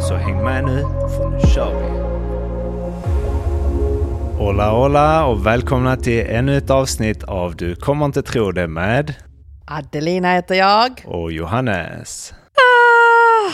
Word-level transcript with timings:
Så 0.00 0.14
häng 0.14 0.44
med 0.44 0.64
nu, 0.64 0.80
för 1.16 1.30
nu 1.30 1.40
kör 1.40 1.80
vi! 1.80 2.02
Hola 4.44 4.70
hola 4.70 5.26
och 5.26 5.46
välkomna 5.46 5.96
till 5.96 6.26
ännu 6.26 6.56
ett 6.56 6.70
avsnitt 6.70 7.22
av 7.24 7.56
Du 7.56 7.74
kommer 7.76 8.06
inte 8.06 8.22
tro 8.22 8.52
det 8.52 8.66
med 8.66 9.14
Adelina 9.66 10.32
heter 10.34 10.54
jag. 10.54 11.02
och 11.06 11.32
Johannes. 11.32 12.32
Ah, 12.54 13.52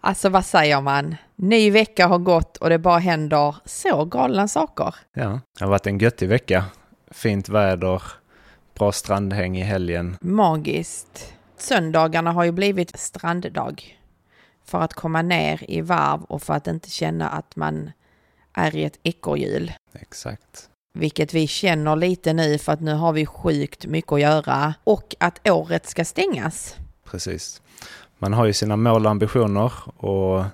alltså 0.00 0.28
vad 0.28 0.44
säger 0.44 0.80
man? 0.80 1.16
Ny 1.36 1.70
vecka 1.70 2.06
har 2.06 2.18
gått 2.18 2.56
och 2.56 2.68
det 2.70 2.78
bara 2.78 2.98
händer 2.98 3.56
så 3.64 4.04
galna 4.04 4.48
saker. 4.48 4.94
Ja, 5.14 5.40
det 5.58 5.64
har 5.64 5.70
varit 5.70 5.86
en 5.86 5.98
göttig 5.98 6.28
vecka. 6.28 6.64
Fint 7.10 7.48
väder, 7.48 8.02
bra 8.78 8.92
strandhäng 8.92 9.56
i 9.58 9.62
helgen. 9.62 10.16
Magiskt. 10.20 11.32
Söndagarna 11.58 12.32
har 12.32 12.44
ju 12.44 12.52
blivit 12.52 12.98
stranddag. 12.98 13.74
För 14.72 14.80
att 14.80 14.94
komma 14.94 15.22
ner 15.22 15.70
i 15.70 15.80
varv 15.80 16.22
och 16.22 16.42
för 16.42 16.54
att 16.54 16.66
inte 16.66 16.90
känna 16.90 17.28
att 17.28 17.56
man 17.56 17.90
är 18.52 18.76
i 18.76 18.84
ett 18.84 18.98
ekorrhjul. 19.02 19.72
Exakt. 19.92 20.70
Vilket 20.94 21.34
vi 21.34 21.46
känner 21.46 21.96
lite 21.96 22.32
nu 22.32 22.58
för 22.58 22.72
att 22.72 22.80
nu 22.80 22.94
har 22.94 23.12
vi 23.12 23.26
sjukt 23.26 23.86
mycket 23.86 24.12
att 24.12 24.20
göra 24.20 24.74
och 24.84 25.14
att 25.20 25.48
året 25.48 25.86
ska 25.86 26.04
stängas. 26.04 26.76
Precis. 27.04 27.62
Man 28.18 28.32
har 28.32 28.46
ju 28.46 28.52
sina 28.52 28.76
mål 28.76 29.04
och 29.04 29.10
ambitioner 29.10 29.72
och 29.96 30.44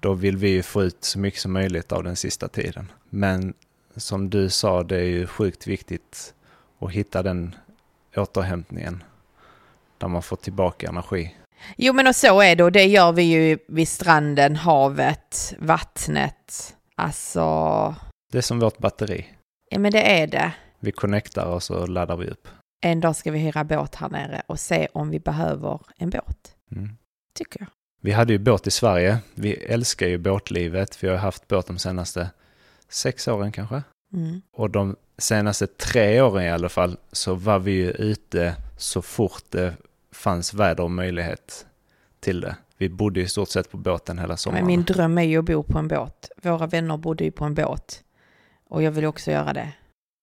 då 0.00 0.14
vill 0.14 0.36
vi 0.36 0.48
ju 0.48 0.62
få 0.62 0.82
ut 0.82 1.04
så 1.04 1.18
mycket 1.18 1.40
som 1.40 1.52
möjligt 1.52 1.92
av 1.92 2.04
den 2.04 2.16
sista 2.16 2.48
tiden. 2.48 2.92
Men 3.10 3.54
som 3.96 4.30
du 4.30 4.50
sa, 4.50 4.82
det 4.82 4.96
är 4.96 5.08
ju 5.08 5.26
sjukt 5.26 5.66
viktigt 5.66 6.34
att 6.78 6.90
hitta 6.90 7.22
den 7.22 7.54
återhämtningen 8.16 9.02
där 9.98 10.08
man 10.08 10.22
får 10.22 10.36
tillbaka 10.36 10.88
energi. 10.88 11.36
Jo 11.76 11.92
men 11.92 12.06
och 12.06 12.16
så 12.16 12.40
är 12.40 12.56
det 12.56 12.64
och 12.64 12.72
det 12.72 12.84
gör 12.84 13.12
vi 13.12 13.22
ju 13.22 13.58
vid 13.68 13.88
stranden, 13.88 14.56
havet, 14.56 15.54
vattnet. 15.58 16.74
Alltså, 16.96 17.94
Det 18.32 18.38
är 18.38 18.42
som 18.42 18.60
vårt 18.60 18.78
batteri. 18.78 19.26
ja 19.70 19.78
men 19.78 19.92
det 19.92 20.20
är 20.20 20.26
det. 20.26 20.52
Vi 20.80 20.92
connectar 20.92 21.44
och 21.46 21.62
så 21.62 21.86
laddar 21.86 22.16
vi 22.16 22.26
upp. 22.26 22.48
En 22.84 23.00
dag 23.00 23.16
ska 23.16 23.30
vi 23.30 23.38
hyra 23.38 23.64
båt 23.64 23.94
här 23.94 24.08
nere 24.08 24.42
och 24.46 24.60
se 24.60 24.88
om 24.92 25.10
vi 25.10 25.18
behöver 25.20 25.80
en 25.96 26.10
båt. 26.10 26.54
Mm. 26.72 26.88
Tycker 27.34 27.60
jag. 27.60 27.68
Vi 28.02 28.12
hade 28.12 28.32
ju 28.32 28.38
båt 28.38 28.66
i 28.66 28.70
Sverige. 28.70 29.18
Vi 29.34 29.52
älskar 29.52 30.06
ju 30.06 30.18
båtlivet. 30.18 31.04
Vi 31.04 31.08
har 31.08 31.16
haft 31.16 31.48
båt 31.48 31.66
de 31.66 31.78
senaste 31.78 32.30
sex 32.88 33.28
åren 33.28 33.52
kanske. 33.52 33.82
Mm. 34.14 34.42
Och 34.52 34.70
de 34.70 34.96
senaste 35.18 35.66
tre 35.66 36.20
åren 36.20 36.44
i 36.44 36.50
alla 36.50 36.68
fall 36.68 36.96
så 37.12 37.34
var 37.34 37.58
vi 37.58 37.72
ju 37.72 37.90
ute 37.90 38.56
så 38.78 39.02
fort 39.02 39.42
det 39.50 39.74
fanns 40.12 40.54
väder 40.54 40.84
och 40.84 40.90
möjlighet 40.90 41.66
till 42.20 42.40
det. 42.40 42.56
Vi 42.76 42.88
bodde 42.88 43.20
i 43.20 43.28
stort 43.28 43.48
sett 43.48 43.70
på 43.70 43.76
båten 43.76 44.18
hela 44.18 44.36
sommaren. 44.36 44.64
Men 44.64 44.66
min 44.66 44.84
dröm 44.84 45.18
är 45.18 45.22
ju 45.22 45.38
att 45.38 45.44
bo 45.44 45.62
på 45.62 45.78
en 45.78 45.88
båt. 45.88 46.30
Våra 46.42 46.66
vänner 46.66 46.96
bodde 46.96 47.24
ju 47.24 47.30
på 47.30 47.44
en 47.44 47.54
båt. 47.54 48.02
Och 48.68 48.82
jag 48.82 48.90
vill 48.90 49.04
också 49.04 49.30
göra 49.30 49.52
det. 49.52 49.72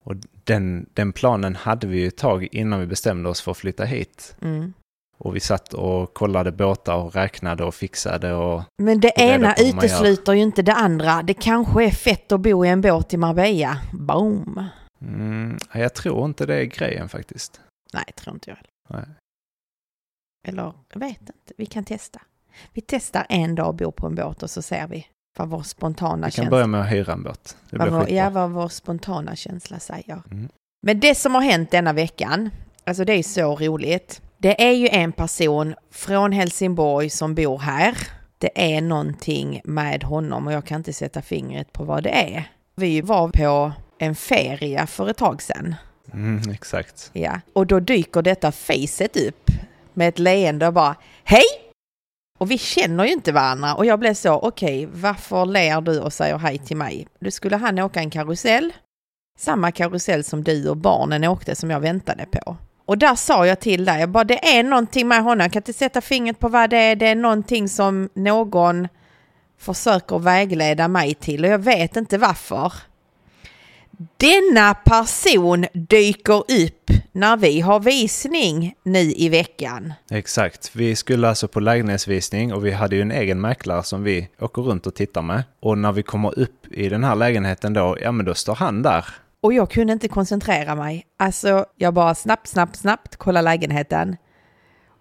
Och 0.06 0.16
den, 0.44 0.90
den 0.94 1.14
planen 1.14 1.56
hade 1.56 1.88
vi 1.88 2.00
ju 2.00 2.08
ett 2.08 2.18
tag 2.18 2.48
innan 2.52 2.80
vi 2.80 2.86
bestämde 2.86 3.30
oss 3.30 3.42
för 3.42 3.52
att 3.52 3.58
flytta 3.58 3.86
hit. 3.86 4.36
Mm. 4.42 4.74
Och 5.18 5.36
vi 5.36 5.40
satt 5.40 5.74
och 5.74 6.14
kollade 6.14 6.52
båtar 6.52 6.96
och 6.96 7.16
räknade 7.16 7.64
och 7.64 7.76
fixade 7.76 8.34
och 8.34 8.64
Men 8.78 9.00
det 9.00 9.14
ena 9.18 9.56
utesluter 9.56 10.34
ju 10.34 10.42
inte 10.42 10.62
det 10.62 10.74
andra. 10.74 11.22
Det 11.22 11.34
kanske 11.34 11.86
är 11.86 11.92
fett 11.92 12.32
att 12.32 12.42
bo 12.42 12.66
i 12.66 12.70
en 12.70 12.82
båt 12.82 13.14
i 13.14 13.18
Marbella. 13.18 13.78
Boom! 13.92 14.66
mm, 15.02 15.58
jag 15.74 15.94
tror 15.94 16.26
inte 16.26 16.46
det 16.46 16.56
är 16.56 16.64
grejen 16.64 17.10
faktiskt. 17.10 17.62
Nej, 17.94 18.04
tror 18.16 18.34
inte 18.34 18.50
jag 18.50 18.56
heller. 18.56 19.08
Nej. 19.08 19.16
Eller, 20.48 20.74
jag 20.94 21.00
vet 21.00 21.22
inte. 21.22 21.54
Vi 21.58 21.66
kan 21.66 21.84
testa. 21.84 22.22
Vi 22.74 22.82
testar 22.82 23.26
en 23.30 23.56
dag 23.56 23.68
att 23.68 23.76
bo 23.76 23.92
på 23.92 24.08
en 24.08 24.16
båt 24.16 24.44
och 24.44 24.50
så 24.50 24.62
ser 24.62 24.88
vi 24.88 25.08
vad 25.38 25.50
vår 25.50 25.64
spontana 25.64 26.16
Vi 26.16 26.22
kan 26.22 26.32
känsla... 26.32 26.50
börja 26.50 26.68
med 26.68 26.82
att 26.82 26.92
hyra 26.92 27.14
en 27.14 27.24
båt. 27.24 27.58
Det 27.70 27.78
vad 27.78 27.92
vår, 27.92 28.10
ja, 28.10 28.30
vad 28.30 28.52
vår 28.52 28.68
spontana 28.68 29.36
känsla 29.36 29.80
säger. 29.80 30.22
Mm. 30.32 30.50
Men 30.82 31.00
det 31.00 31.16
som 31.16 31.36
har 31.36 31.42
hänt 31.42 31.72
denna 31.72 31.94
veckan, 31.94 32.50
alltså 32.84 33.06
det 33.06 33.14
är 33.14 33.24
så 33.24 33.56
roligt. 33.56 34.22
Det 34.38 34.68
är 34.68 34.72
ju 34.72 34.88
en 34.88 35.12
person 35.12 35.76
från 35.92 36.32
Helsingborg 36.32 37.10
som 37.10 37.36
bor 37.36 37.60
här. 37.60 37.98
Det 38.38 38.76
är 38.76 38.82
någonting 38.82 39.62
med 39.64 40.04
honom 40.04 40.48
och 40.48 40.54
jag 40.54 40.66
kan 40.66 40.78
inte 40.78 40.94
sätta 40.94 41.22
fingret 41.22 41.74
på 41.74 41.84
vad 41.84 42.04
det 42.04 42.10
är. 42.10 42.52
Vi 42.76 43.02
var 43.02 43.30
på 43.30 43.72
en 43.98 44.16
ferie 44.16 44.88
för 44.88 45.10
ett 45.10 45.18
tag 45.18 45.42
sedan. 45.42 45.76
Mm, 46.14 46.50
exakt. 46.50 47.10
Ja, 47.14 47.42
och 47.54 47.68
då 47.68 47.80
dyker 47.80 48.22
detta 48.22 48.52
facet 48.52 49.18
upp 49.18 49.52
med 50.00 50.10
ett 50.10 50.20
leende 50.20 50.68
och 50.68 50.74
bara 50.74 50.96
Hej! 51.24 51.46
Och 52.40 52.52
vi 52.52 52.58
känner 52.58 53.06
ju 53.06 53.12
inte 53.12 53.32
varandra 53.32 53.76
och 53.76 53.86
jag 53.86 54.00
blev 54.00 54.14
så 54.14 54.34
okej, 54.34 54.90
varför 54.94 55.46
ler 55.46 55.82
du 55.82 56.00
och 56.00 56.14
säger 56.14 56.38
hej 56.38 56.58
till 56.58 56.78
mig? 56.78 57.08
Då 57.20 57.32
skulle 57.32 57.56
han 57.56 57.80
åka 57.80 58.00
en 58.00 58.10
karusell, 58.10 58.74
samma 59.40 59.72
karusell 59.72 60.24
som 60.24 60.44
du 60.44 60.70
och 60.70 60.78
barnen 60.78 61.24
åkte 61.24 61.56
som 61.56 61.70
jag 61.70 61.80
väntade 61.80 62.26
på. 62.26 62.58
Och 62.86 62.98
där 62.98 63.16
sa 63.16 63.46
jag 63.46 63.60
till 63.60 63.86
dig, 63.86 64.00
jag 64.00 64.10
bara 64.10 64.24
det 64.24 64.58
är 64.58 64.64
någonting 64.64 65.08
med 65.08 65.24
honom, 65.24 65.40
jag 65.40 65.52
kan 65.52 65.60
inte 65.60 65.74
sätta 65.74 66.02
fingret 66.02 66.40
på 66.40 66.48
vad 66.48 66.70
det 66.70 66.78
är, 66.78 66.96
det 66.96 67.08
är 67.08 67.16
någonting 67.16 67.70
som 67.70 68.10
någon 68.14 68.88
försöker 69.60 70.20
vägleda 70.20 70.88
mig 70.88 71.14
till 71.14 71.46
och 71.46 71.52
jag 71.52 71.60
vet 71.60 71.98
inte 71.98 72.18
varför. 72.18 72.74
Denna 74.18 74.74
person 74.74 75.66
dyker 75.74 76.38
upp 76.38 76.92
när 77.12 77.38
vi 77.38 77.60
har 77.60 77.80
visning 77.80 78.76
nu 78.84 79.00
i 79.00 79.30
veckan. 79.30 79.94
Exakt. 80.12 80.76
Vi 80.76 80.96
skulle 80.96 81.30
alltså 81.30 81.48
på 81.48 81.60
lägenhetsvisning 81.60 82.54
och 82.54 82.66
vi 82.66 82.72
hade 82.72 82.96
ju 82.96 83.02
en 83.02 83.12
egen 83.12 83.42
mäklare 83.42 83.84
som 83.84 84.04
vi 84.04 84.30
åker 84.40 84.62
runt 84.62 84.88
och 84.88 84.96
tittar 84.96 85.22
med. 85.22 85.44
Och 85.60 85.78
när 85.78 85.92
vi 85.92 86.04
kommer 86.04 86.40
upp 86.40 86.72
i 86.72 86.90
den 86.90 87.04
här 87.04 87.16
lägenheten 87.16 87.74
då, 87.74 87.98
ja 88.02 88.12
men 88.12 88.26
då 88.26 88.34
står 88.34 88.56
han 88.56 88.82
där. 88.82 89.06
Och 89.42 89.54
jag 89.54 89.72
kunde 89.72 89.94
inte 89.94 90.08
koncentrera 90.08 90.76
mig. 90.76 91.06
Alltså, 91.18 91.66
jag 91.76 91.94
bara 91.94 92.16
snabbt, 92.16 92.48
snabbt, 92.48 92.76
snabbt 92.76 93.16
kolla 93.16 93.42
lägenheten. 93.42 94.18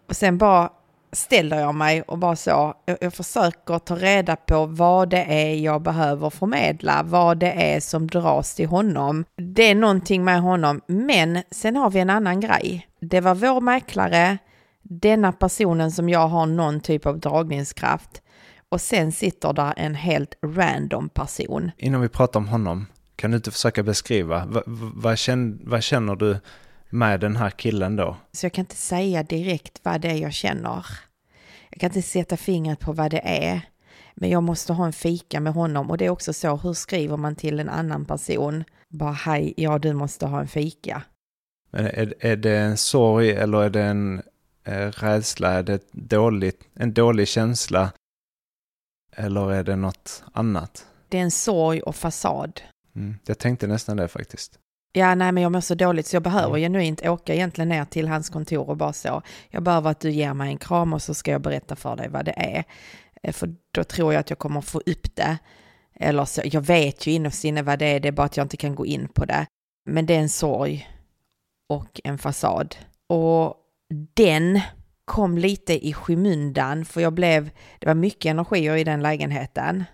Och 0.08 0.16
sen 0.16 0.38
bara 0.38 0.70
ställer 1.12 1.60
jag 1.60 1.74
mig 1.74 2.02
och 2.02 2.18
bara 2.18 2.36
så, 2.36 2.74
jag, 2.84 2.98
jag 3.00 3.14
försöker 3.14 3.78
ta 3.78 3.96
reda 3.96 4.36
på 4.36 4.66
vad 4.66 5.10
det 5.10 5.24
är 5.24 5.54
jag 5.54 5.82
behöver 5.82 6.30
förmedla, 6.30 7.02
vad 7.04 7.38
det 7.38 7.74
är 7.74 7.80
som 7.80 8.06
dras 8.06 8.54
till 8.54 8.68
honom. 8.68 9.24
Det 9.36 9.62
är 9.62 9.74
någonting 9.74 10.24
med 10.24 10.40
honom, 10.40 10.80
men 10.86 11.42
sen 11.50 11.76
har 11.76 11.90
vi 11.90 12.00
en 12.00 12.10
annan 12.10 12.40
grej. 12.40 12.88
Det 13.00 13.20
var 13.20 13.34
vår 13.34 13.60
mäklare, 13.60 14.38
denna 14.82 15.32
personen 15.32 15.92
som 15.92 16.08
jag 16.08 16.28
har 16.28 16.46
någon 16.46 16.80
typ 16.80 17.06
av 17.06 17.18
dragningskraft 17.20 18.22
och 18.68 18.80
sen 18.80 19.12
sitter 19.12 19.52
där 19.52 19.74
en 19.76 19.94
helt 19.94 20.34
random 20.42 21.08
person. 21.08 21.70
Innan 21.76 22.00
vi 22.00 22.08
pratar 22.08 22.40
om 22.40 22.48
honom, 22.48 22.86
kan 23.16 23.30
du 23.30 23.36
inte 23.36 23.50
försöka 23.50 23.82
beskriva, 23.82 24.44
vad, 24.46 24.62
vad, 24.94 25.18
känner, 25.18 25.58
vad 25.60 25.82
känner 25.82 26.16
du 26.16 26.36
med 26.90 27.20
den 27.20 27.36
här 27.36 27.50
killen 27.50 27.96
då? 27.96 28.16
Så 28.32 28.46
jag 28.46 28.52
kan 28.52 28.62
inte 28.62 28.76
säga 28.76 29.22
direkt 29.22 29.80
vad 29.82 30.00
det 30.00 30.08
är 30.08 30.16
jag 30.16 30.32
känner. 30.32 30.86
Jag 31.70 31.80
kan 31.80 31.88
inte 31.88 32.02
sätta 32.02 32.36
fingret 32.36 32.80
på 32.80 32.92
vad 32.92 33.10
det 33.10 33.20
är. 33.24 33.60
Men 34.14 34.30
jag 34.30 34.42
måste 34.42 34.72
ha 34.72 34.86
en 34.86 34.92
fika 34.92 35.40
med 35.40 35.52
honom 35.52 35.90
och 35.90 35.98
det 35.98 36.06
är 36.06 36.10
också 36.10 36.32
så, 36.32 36.56
hur 36.56 36.72
skriver 36.72 37.16
man 37.16 37.36
till 37.36 37.60
en 37.60 37.68
annan 37.68 38.04
person? 38.04 38.64
Bara 38.88 39.12
hej, 39.12 39.54
ja 39.56 39.78
du 39.78 39.92
måste 39.92 40.26
ha 40.26 40.40
en 40.40 40.48
fika. 40.48 41.02
Men 41.70 41.86
Är, 41.86 42.14
är 42.20 42.36
det 42.36 42.58
en 42.58 42.76
sorg 42.76 43.30
eller 43.30 43.62
är 43.62 43.70
det 43.70 43.82
en 43.82 44.22
eh, 44.64 44.90
rädsla? 44.90 45.52
Är 45.52 45.62
det 45.62 45.92
dåligt, 45.92 46.68
en 46.74 46.94
dålig 46.94 47.28
känsla? 47.28 47.92
Eller 49.12 49.52
är 49.52 49.64
det 49.64 49.76
något 49.76 50.24
annat? 50.32 50.86
Det 51.08 51.18
är 51.18 51.22
en 51.22 51.30
sorg 51.30 51.80
och 51.80 51.96
fasad. 51.96 52.60
Mm. 52.96 53.18
Jag 53.26 53.38
tänkte 53.38 53.66
nästan 53.66 53.96
det 53.96 54.08
faktiskt. 54.08 54.58
Ja, 54.92 55.14
nej, 55.14 55.32
men 55.32 55.42
jag 55.42 55.52
mår 55.52 55.60
så 55.60 55.74
dåligt 55.74 56.06
så 56.06 56.16
jag 56.16 56.22
behöver 56.22 56.48
Mm. 56.48 56.60
genuint 56.60 57.06
åka 57.06 57.34
egentligen 57.34 57.68
ner 57.68 57.84
till 57.84 58.08
hans 58.08 58.30
kontor 58.30 58.68
och 58.70 58.76
bara 58.76 58.92
så. 58.92 59.22
Jag 59.50 59.62
behöver 59.62 59.90
att 59.90 60.00
du 60.00 60.10
ger 60.10 60.34
mig 60.34 60.50
en 60.50 60.58
kram 60.58 60.92
och 60.92 61.02
så 61.02 61.14
ska 61.14 61.30
jag 61.30 61.40
berätta 61.40 61.76
för 61.76 61.96
dig 61.96 62.08
vad 62.08 62.24
det 62.24 62.34
är. 62.36 62.64
Eh, 63.22 63.32
För 63.32 63.54
då 63.72 63.84
tror 63.84 64.12
jag 64.12 64.20
att 64.20 64.30
jag 64.30 64.38
kommer 64.38 64.60
få 64.60 64.78
upp 64.86 65.14
det. 65.16 65.38
Eller 66.00 66.24
så, 66.24 66.42
jag 66.44 66.60
vet 66.60 67.06
ju 67.06 67.12
innerst 67.12 67.44
inne 67.44 67.62
vad 67.62 67.78
det 67.78 67.86
är, 67.86 68.00
det 68.00 68.08
är 68.08 68.12
bara 68.12 68.26
att 68.26 68.36
jag 68.36 68.44
inte 68.44 68.56
kan 68.56 68.74
gå 68.74 68.86
in 68.86 69.08
på 69.08 69.24
det. 69.24 69.46
Men 69.90 70.06
det 70.06 70.14
är 70.14 70.20
en 70.20 70.28
sorg 70.28 70.88
och 71.68 72.00
en 72.04 72.18
fasad. 72.18 72.76
Och 73.08 73.54
den 74.14 74.60
kom 75.04 75.38
lite 75.38 75.86
i 75.86 75.92
skymundan 75.92 76.84
för 76.84 77.00
jag 77.00 77.12
blev, 77.12 77.50
det 77.78 77.86
var 77.86 77.94
mycket 77.94 78.30
energier 78.30 78.76
i 78.76 78.84
den 78.84 79.02
lägenheten. 79.02 79.84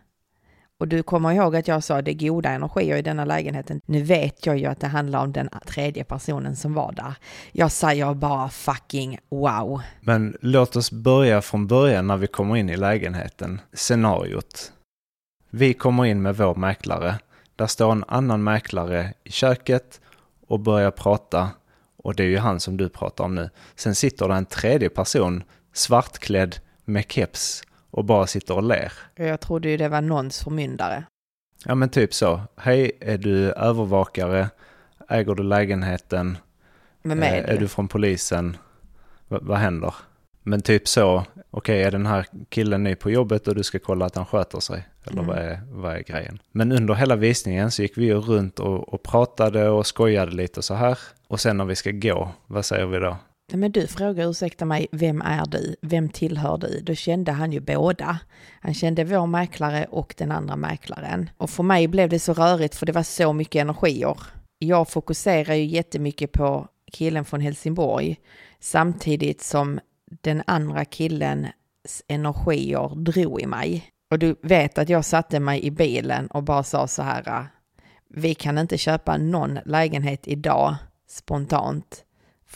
Och 0.84 0.88
du 0.88 1.02
kommer 1.02 1.32
ihåg 1.32 1.56
att 1.56 1.68
jag 1.68 1.84
sa 1.84 2.02
det 2.02 2.14
goda 2.14 2.50
energier 2.50 2.96
i 2.96 3.02
denna 3.02 3.24
lägenheten. 3.24 3.80
Nu 3.86 4.02
vet 4.02 4.46
jag 4.46 4.58
ju 4.58 4.66
att 4.66 4.80
det 4.80 4.86
handlar 4.86 5.22
om 5.22 5.32
den 5.32 5.48
tredje 5.66 6.04
personen 6.04 6.56
som 6.56 6.74
var 6.74 6.92
där. 6.92 7.14
Jag 7.52 7.72
säger 7.72 8.14
bara 8.14 8.48
fucking 8.48 9.18
wow. 9.28 9.82
Men 10.00 10.36
låt 10.40 10.76
oss 10.76 10.92
börja 10.92 11.42
från 11.42 11.66
början 11.66 12.06
när 12.06 12.16
vi 12.16 12.26
kommer 12.26 12.56
in 12.56 12.70
i 12.70 12.76
lägenheten. 12.76 13.60
Scenariot. 13.72 14.72
Vi 15.50 15.74
kommer 15.74 16.04
in 16.04 16.22
med 16.22 16.36
vår 16.36 16.54
mäklare. 16.54 17.18
Där 17.56 17.66
står 17.66 17.92
en 17.92 18.04
annan 18.08 18.44
mäklare 18.44 19.14
i 19.24 19.30
köket 19.30 20.00
och 20.46 20.60
börjar 20.60 20.90
prata. 20.90 21.50
Och 21.96 22.14
det 22.14 22.22
är 22.22 22.28
ju 22.28 22.38
han 22.38 22.60
som 22.60 22.76
du 22.76 22.88
pratar 22.88 23.24
om 23.24 23.34
nu. 23.34 23.50
Sen 23.74 23.94
sitter 23.94 24.28
det 24.28 24.34
en 24.34 24.46
tredje 24.46 24.88
person, 24.88 25.42
svartklädd 25.72 26.56
med 26.84 27.12
keps 27.12 27.62
och 27.94 28.04
bara 28.04 28.26
sitter 28.26 28.54
och 28.54 28.62
ler. 28.62 28.92
Jag 29.14 29.40
trodde 29.40 29.68
ju 29.68 29.76
det 29.76 29.88
var 29.88 30.00
någons 30.00 30.44
förmyndare. 30.44 31.04
Ja 31.64 31.74
men 31.74 31.88
typ 31.88 32.14
så. 32.14 32.40
Hej, 32.56 32.92
är 33.00 33.18
du 33.18 33.52
övervakare? 33.52 34.48
Äger 35.08 35.34
du 35.34 35.42
lägenheten? 35.42 36.38
Med 37.02 37.16
mig. 37.16 37.38
Eh, 37.38 37.54
är 37.54 37.58
du 37.58 37.68
från 37.68 37.88
polisen? 37.88 38.56
V 39.28 39.38
vad 39.42 39.58
händer? 39.58 39.94
Men 40.42 40.62
typ 40.62 40.88
så, 40.88 41.16
okej 41.16 41.44
okay, 41.50 41.78
är 41.78 41.90
den 41.90 42.06
här 42.06 42.26
killen 42.48 42.82
ny 42.82 42.94
på 42.94 43.10
jobbet 43.10 43.48
och 43.48 43.54
du 43.54 43.62
ska 43.62 43.78
kolla 43.78 44.06
att 44.06 44.16
han 44.16 44.26
sköter 44.26 44.60
sig? 44.60 44.88
Eller 45.04 45.22
mm. 45.22 45.26
vad, 45.26 45.38
är, 45.38 45.60
vad 45.70 45.94
är 45.94 46.02
grejen? 46.02 46.38
Men 46.52 46.72
under 46.72 46.94
hela 46.94 47.16
visningen 47.16 47.70
så 47.70 47.82
gick 47.82 47.98
vi 47.98 48.04
ju 48.04 48.14
runt 48.14 48.60
och, 48.60 48.94
och 48.94 49.02
pratade 49.02 49.68
och 49.68 49.86
skojade 49.86 50.32
lite 50.32 50.62
så 50.62 50.74
här. 50.74 50.98
Och 51.28 51.40
sen 51.40 51.56
när 51.56 51.64
vi 51.64 51.76
ska 51.76 51.90
gå, 51.90 52.32
vad 52.46 52.64
säger 52.64 52.86
vi 52.86 52.98
då? 52.98 53.16
Men 53.52 53.72
du 53.72 53.86
frågar, 53.86 54.30
ursäkta 54.30 54.64
mig, 54.64 54.86
vem 54.92 55.22
är 55.22 55.46
du? 55.46 55.76
Vem 55.82 56.08
tillhör 56.08 56.58
du? 56.58 56.80
Då 56.80 56.94
kände 56.94 57.32
han 57.32 57.52
ju 57.52 57.60
båda. 57.60 58.18
Han 58.60 58.74
kände 58.74 59.04
vår 59.04 59.26
mäklare 59.26 59.86
och 59.90 60.14
den 60.18 60.32
andra 60.32 60.56
mäklaren. 60.56 61.30
Och 61.36 61.50
för 61.50 61.62
mig 61.62 61.88
blev 61.88 62.08
det 62.08 62.18
så 62.18 62.32
rörigt 62.32 62.74
för 62.74 62.86
det 62.86 62.92
var 62.92 63.02
så 63.02 63.32
mycket 63.32 63.60
energier. 63.60 64.16
Jag 64.58 64.88
fokuserar 64.88 65.54
ju 65.54 65.64
jättemycket 65.64 66.32
på 66.32 66.68
killen 66.92 67.24
från 67.24 67.40
Helsingborg 67.40 68.16
samtidigt 68.60 69.42
som 69.42 69.80
den 70.22 70.42
andra 70.46 70.84
killens 70.84 71.52
energier 72.08 72.94
drog 72.96 73.40
i 73.40 73.46
mig. 73.46 73.84
Och 74.10 74.18
du 74.18 74.36
vet 74.42 74.78
att 74.78 74.88
jag 74.88 75.04
satte 75.04 75.40
mig 75.40 75.64
i 75.64 75.70
bilen 75.70 76.26
och 76.26 76.42
bara 76.42 76.62
sa 76.62 76.86
så 76.86 77.02
här, 77.02 77.46
vi 78.08 78.34
kan 78.34 78.58
inte 78.58 78.78
köpa 78.78 79.16
någon 79.16 79.58
lägenhet 79.64 80.28
idag 80.28 80.76
spontant 81.08 82.04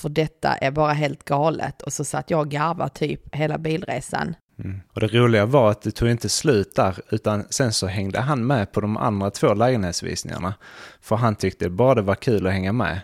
för 0.00 0.08
detta 0.08 0.54
är 0.54 0.70
bara 0.70 0.92
helt 0.92 1.24
galet. 1.24 1.82
Och 1.82 1.92
så 1.92 2.04
satt 2.04 2.30
jag 2.30 2.40
och 2.40 2.48
garvade 2.48 2.90
typ 2.90 3.34
hela 3.34 3.58
bilresan. 3.58 4.34
Mm. 4.58 4.80
Och 4.94 5.00
det 5.00 5.06
roliga 5.06 5.46
var 5.46 5.70
att 5.70 5.82
det 5.82 5.90
tog 5.90 6.08
inte 6.08 6.28
slut 6.28 6.74
där, 6.74 6.98
utan 7.10 7.44
sen 7.50 7.72
så 7.72 7.86
hängde 7.86 8.20
han 8.20 8.46
med 8.46 8.72
på 8.72 8.80
de 8.80 8.96
andra 8.96 9.30
två 9.30 9.54
lägenhetsvisningarna. 9.54 10.54
För 11.00 11.16
han 11.16 11.34
tyckte 11.34 11.70
bara 11.70 11.94
det 11.94 12.02
var 12.02 12.14
kul 12.14 12.46
att 12.46 12.52
hänga 12.52 12.72
med. 12.72 13.00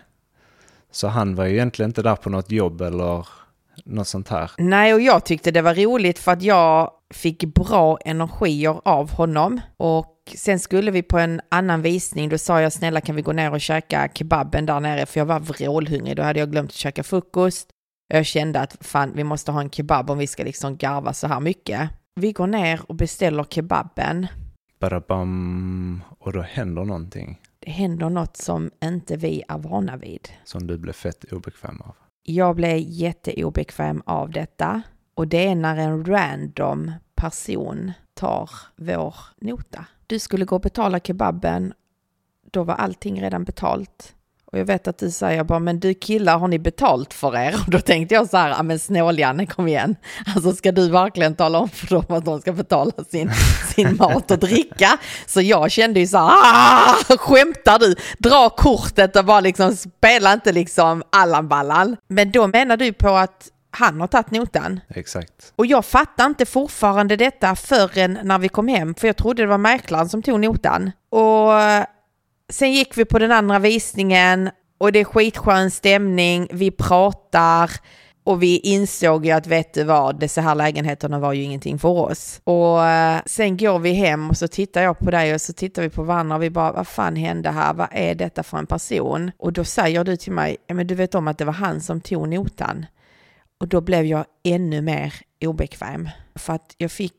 Så 0.91 1.07
han 1.07 1.35
var 1.35 1.45
ju 1.45 1.53
egentligen 1.53 1.89
inte 1.89 2.01
där 2.01 2.15
på 2.15 2.29
något 2.29 2.51
jobb 2.51 2.81
eller 2.81 3.27
något 3.85 4.07
sånt 4.07 4.29
här. 4.29 4.51
Nej, 4.57 4.93
och 4.93 5.01
jag 5.01 5.25
tyckte 5.25 5.51
det 5.51 5.61
var 5.61 5.75
roligt 5.75 6.19
för 6.19 6.31
att 6.31 6.41
jag 6.41 6.91
fick 7.13 7.43
bra 7.43 7.97
energier 8.05 8.81
av 8.85 9.11
honom. 9.11 9.61
Och 9.77 10.14
sen 10.29 10.59
skulle 10.59 10.91
vi 10.91 11.03
på 11.03 11.19
en 11.19 11.41
annan 11.49 11.81
visning, 11.81 12.29
då 12.29 12.37
sa 12.37 12.61
jag 12.61 12.73
snälla 12.73 13.01
kan 13.01 13.15
vi 13.15 13.21
gå 13.21 13.31
ner 13.31 13.51
och 13.51 13.61
käka 13.61 14.09
kebaben 14.13 14.65
där 14.65 14.79
nere, 14.79 15.05
för 15.05 15.19
jag 15.19 15.25
var 15.25 15.39
vrålhungrig, 15.39 16.15
då 16.15 16.23
hade 16.23 16.39
jag 16.39 16.51
glömt 16.51 16.69
att 16.69 16.75
käka 16.75 17.03
frukost. 17.03 17.69
Jag 18.07 18.25
kände 18.25 18.59
att 18.59 18.77
fan, 18.81 19.11
vi 19.15 19.23
måste 19.23 19.51
ha 19.51 19.61
en 19.61 19.69
kebab 19.69 20.09
om 20.09 20.17
vi 20.17 20.27
ska 20.27 20.43
liksom 20.43 20.77
garva 20.77 21.13
så 21.13 21.27
här 21.27 21.39
mycket. 21.39 21.89
Vi 22.15 22.31
går 22.31 22.47
ner 22.47 22.81
och 22.87 22.95
beställer 22.95 23.43
kebaben. 23.43 24.27
Badabam, 24.79 26.03
och 26.19 26.33
då 26.33 26.41
händer 26.41 26.85
någonting. 26.85 27.41
Det 27.59 27.71
händer 27.71 28.09
något 28.09 28.37
som 28.37 28.71
inte 28.83 29.17
vi 29.17 29.43
är 29.47 29.57
vana 29.57 29.97
vid. 29.97 30.29
Som 30.43 30.67
du 30.67 30.77
blev 30.77 30.93
fett 30.93 31.23
obekväm 31.31 31.81
av. 31.81 31.95
Jag 32.23 32.55
blev 32.55 32.77
jätteobekväm 32.77 34.01
av 34.05 34.31
detta. 34.31 34.81
Och 35.15 35.27
det 35.27 35.47
är 35.47 35.55
när 35.55 35.77
en 35.77 36.05
random 36.05 36.91
person 37.15 37.91
tar 38.13 38.49
vår 38.75 39.15
nota. 39.41 39.85
Du 40.07 40.19
skulle 40.19 40.45
gå 40.45 40.55
och 40.55 40.61
betala 40.61 40.99
kebaben, 40.99 41.73
då 42.51 42.63
var 42.63 42.75
allting 42.75 43.21
redan 43.21 43.43
betalt. 43.43 44.15
Och 44.45 44.59
jag 44.59 44.65
vet 44.65 44.87
att 44.87 44.97
du 44.97 45.11
säger 45.11 45.43
bara, 45.43 45.59
men 45.59 45.79
du 45.79 45.93
killar, 45.93 46.37
har 46.37 46.47
ni 46.47 46.59
betalt 46.59 47.13
för 47.13 47.37
er? 47.37 47.55
Och 47.65 47.71
då 47.71 47.79
tänkte 47.79 48.15
jag 48.15 48.29
så 48.29 48.37
här, 48.37 48.49
ja 48.49 48.63
men 48.63 48.79
snål 48.79 49.47
kom 49.47 49.67
igen. 49.67 49.95
Alltså 50.35 50.53
ska 50.53 50.71
du 50.71 50.89
verkligen 50.89 51.35
tala 51.35 51.59
om 51.59 51.69
för 51.69 51.87
dem 51.87 52.05
att 52.07 52.25
de 52.25 52.41
ska 52.41 52.53
betala 52.53 52.91
sin, 53.09 53.31
sin 53.75 53.95
mat 53.99 54.31
och 54.31 54.39
dricka? 54.39 54.97
Så 55.25 55.41
jag 55.41 55.71
kände 55.71 55.99
ju 55.99 56.07
så 56.07 56.17
här, 56.17 56.27
ah, 56.27 57.17
skämtar 57.17 57.79
du? 57.79 57.95
Dra 58.17 58.49
kortet 58.49 59.15
och 59.15 59.25
bara 59.25 59.39
liksom 59.39 59.75
spela 59.75 60.33
inte 60.33 60.51
liksom 60.51 61.03
Allan 61.09 61.47
Ballan. 61.47 61.97
Men 62.07 62.31
då 62.31 62.47
menar 62.47 62.77
du 62.77 62.93
på 62.93 63.09
att 63.09 63.51
han 63.75 64.01
har 64.01 64.07
tagit 64.07 64.31
notan. 64.31 64.79
Exakt. 64.89 65.53
Och 65.55 65.65
jag 65.65 65.85
fattar 65.85 66.25
inte 66.25 66.45
fortfarande 66.45 67.15
detta 67.15 67.55
förrän 67.55 68.19
när 68.23 68.39
vi 68.39 68.49
kom 68.49 68.67
hem, 68.67 68.95
för 68.95 69.07
jag 69.07 69.17
trodde 69.17 69.43
det 69.43 69.47
var 69.47 69.57
mäklaren 69.57 70.09
som 70.09 70.21
tog 70.21 70.39
notan. 70.39 70.91
Och 71.09 71.51
sen 72.49 72.73
gick 72.73 72.97
vi 72.97 73.05
på 73.05 73.19
den 73.19 73.31
andra 73.31 73.59
visningen 73.59 74.49
och 74.77 74.91
det 74.91 74.99
är 74.99 75.03
skitskön 75.03 75.71
stämning, 75.71 76.47
vi 76.51 76.71
pratar 76.71 77.71
och 78.23 78.43
vi 78.43 78.57
insåg 78.57 79.25
ju 79.25 79.31
att 79.31 79.47
vet 79.47 79.73
du 79.73 79.83
vad, 79.83 80.19
dessa 80.19 80.41
här 80.41 80.55
lägenheterna 80.55 81.19
var 81.19 81.33
ju 81.33 81.43
ingenting 81.43 81.79
för 81.79 81.89
oss. 81.89 82.41
Och 82.43 82.85
eh, 82.85 83.21
sen 83.25 83.57
går 83.57 83.79
vi 83.79 83.93
hem 83.93 84.29
och 84.29 84.37
så 84.37 84.47
tittar 84.47 84.81
jag 84.81 84.99
på 84.99 85.11
dig 85.11 85.33
och 85.33 85.41
så 85.41 85.53
tittar 85.53 85.81
vi 85.81 85.89
på 85.89 86.03
varandra 86.03 86.35
och 86.35 86.43
vi 86.43 86.49
bara, 86.49 86.71
vad 86.71 86.87
fan 86.87 87.15
hände 87.15 87.49
här? 87.49 87.73
Vad 87.73 87.87
är 87.91 88.15
detta 88.15 88.43
för 88.43 88.57
en 88.57 88.65
person? 88.65 89.31
Och 89.37 89.53
då 89.53 89.63
säger 89.63 90.03
du 90.03 90.17
till 90.17 90.31
mig, 90.31 90.57
ja 90.67 90.75
men 90.75 90.87
du 90.87 90.95
vet 90.95 91.15
om 91.15 91.27
att 91.27 91.37
det 91.37 91.45
var 91.45 91.53
han 91.53 91.81
som 91.81 92.01
tog 92.01 92.29
notan. 92.29 92.85
Och 93.57 93.67
då 93.67 93.81
blev 93.81 94.05
jag 94.05 94.25
ännu 94.43 94.81
mer 94.81 95.13
obekväm. 95.45 96.09
För 96.35 96.53
att 96.53 96.75
jag 96.77 96.91
fick 96.91 97.13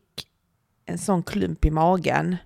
en 0.84 0.98
sån 0.98 1.22
klump 1.22 1.64
i 1.64 1.70
magen. 1.70 2.36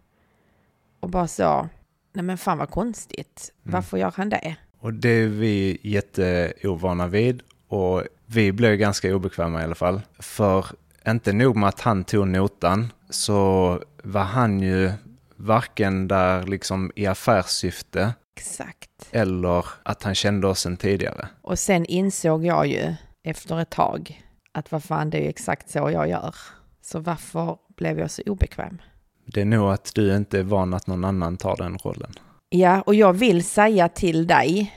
Och 1.00 1.10
bara 1.10 1.28
så, 1.28 1.68
nej 2.12 2.24
men 2.24 2.38
fan 2.38 2.58
vad 2.58 2.70
konstigt. 2.70 3.52
Mm. 3.62 3.72
Varför 3.72 3.96
gör 3.96 4.12
han 4.16 4.28
det? 4.28 4.56
Och 4.78 4.94
det 4.94 5.08
är 5.08 5.26
vi 5.26 5.78
jätteovana 5.82 7.06
vid. 7.06 7.42
Och 7.68 8.02
vi 8.26 8.52
blev 8.52 8.76
ganska 8.76 9.14
obekväma 9.16 9.60
i 9.60 9.64
alla 9.64 9.74
fall. 9.74 10.00
För 10.18 10.66
inte 11.08 11.32
nog 11.32 11.56
med 11.56 11.68
att 11.68 11.80
han 11.80 12.04
tog 12.04 12.28
notan 12.28 12.92
så 13.10 13.82
var 14.02 14.24
han 14.24 14.60
ju 14.60 14.92
varken 15.36 16.08
där 16.08 16.46
liksom 16.46 16.92
i 16.96 17.06
affärssyfte. 17.06 18.14
Exakt. 18.36 18.90
Eller 19.10 19.64
att 19.82 20.02
han 20.02 20.14
kände 20.14 20.46
oss 20.46 20.60
sen 20.60 20.76
tidigare. 20.76 21.28
Och 21.42 21.58
sen 21.58 21.86
insåg 21.86 22.44
jag 22.44 22.66
ju 22.66 22.94
efter 23.22 23.60
ett 23.60 23.70
tag 23.70 24.22
att 24.52 24.72
vad 24.72 24.84
fan, 24.84 25.10
det 25.10 25.26
är 25.26 25.28
exakt 25.28 25.70
så 25.70 25.78
jag 25.78 26.08
gör. 26.08 26.34
Så 26.82 26.98
varför 26.98 27.58
blev 27.76 27.98
jag 27.98 28.10
så 28.10 28.22
obekväm? 28.26 28.82
Det 29.24 29.40
är 29.40 29.44
nog 29.44 29.70
att 29.70 29.94
du 29.94 30.16
inte 30.16 30.38
är 30.38 30.42
van 30.42 30.74
att 30.74 30.86
någon 30.86 31.04
annan 31.04 31.36
tar 31.36 31.56
den 31.56 31.78
rollen. 31.78 32.12
Ja, 32.48 32.80
och 32.80 32.94
jag 32.94 33.12
vill 33.12 33.44
säga 33.44 33.88
till 33.88 34.26
dig 34.26 34.74